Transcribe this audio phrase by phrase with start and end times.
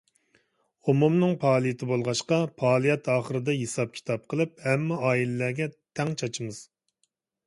[0.91, 5.69] ئومۇمنىڭ پائالىيىتى بولغاچقا، پائالىيەت ئاخىرىدا ھېساب-كىتاب قىلىپ، ھەممە ئائىلىلەرگە
[6.01, 6.63] تەڭ چاچىمىز.